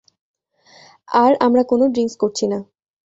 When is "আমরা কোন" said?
1.41-1.81